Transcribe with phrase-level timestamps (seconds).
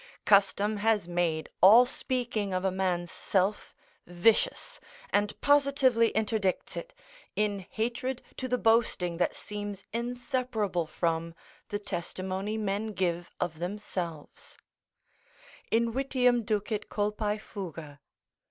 [0.25, 3.75] Custom has made all speaking of a man's self
[4.07, 4.79] vicious,
[5.11, 6.91] and positively interdicts it,
[7.35, 11.35] in hatred to the boasting that seems inseparable from
[11.69, 14.57] the testimony men give of themselves:
[15.69, 17.99] "In vitium ducit culpae fuga."